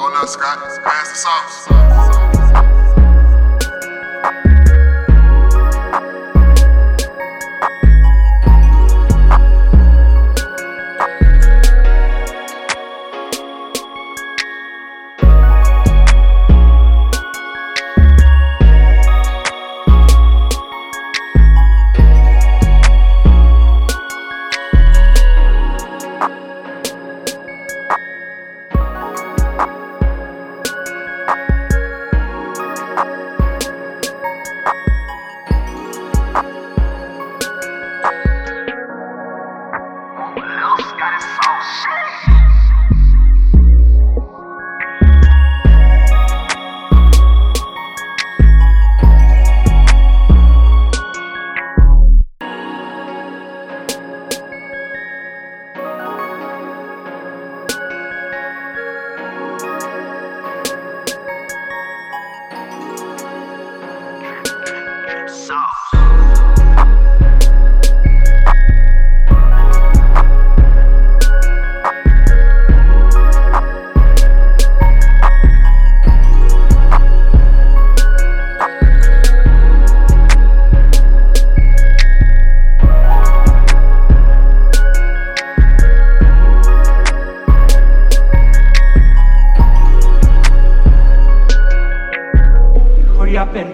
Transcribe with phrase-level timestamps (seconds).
[0.00, 2.27] Oh no, Scott, pass the sauce.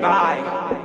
[0.04, 0.80] Bye.